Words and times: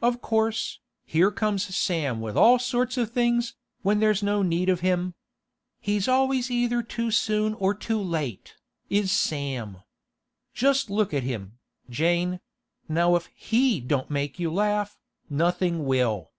Of 0.00 0.22
course, 0.22 0.78
here 1.04 1.32
comes 1.32 1.74
Sam 1.76 2.20
with 2.20 2.36
all 2.36 2.56
sorts 2.60 2.96
of 2.96 3.10
things, 3.10 3.56
when 3.82 3.98
there's 3.98 4.22
no 4.22 4.42
need 4.42 4.68
of 4.68 4.78
him. 4.78 5.14
He's 5.80 6.06
always 6.06 6.52
either 6.52 6.84
too 6.84 7.10
soon 7.10 7.54
or 7.54 7.74
too 7.74 8.00
late, 8.00 8.54
is 8.90 9.10
Sam. 9.10 9.78
Just 10.54 10.88
look 10.88 11.12
at 11.12 11.24
him, 11.24 11.58
Jane; 11.90 12.38
now 12.88 13.16
if 13.16 13.26
he 13.34 13.80
don't 13.80 14.08
make 14.08 14.38
you 14.38 14.52
laugh, 14.52 15.00
nothing 15.28 15.84
will! 15.84 16.30